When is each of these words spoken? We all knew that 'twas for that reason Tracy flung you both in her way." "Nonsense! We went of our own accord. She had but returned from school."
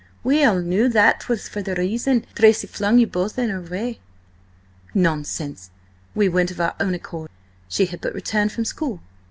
We 0.23 0.43
all 0.43 0.61
knew 0.61 0.89
that 0.89 1.19
'twas 1.19 1.47
for 1.47 1.61
that 1.61 1.77
reason 1.77 2.25
Tracy 2.33 2.65
flung 2.65 2.97
you 2.97 3.05
both 3.05 3.37
in 3.37 3.51
her 3.51 3.61
way." 3.61 3.99
"Nonsense! 4.95 5.69
We 6.15 6.27
went 6.27 6.49
of 6.49 6.59
our 6.59 6.73
own 6.79 6.95
accord. 6.95 7.29
She 7.67 7.85
had 7.85 8.01
but 8.01 8.15
returned 8.15 8.51
from 8.51 8.65
school." 8.65 8.99